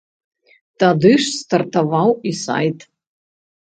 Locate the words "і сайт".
2.31-2.77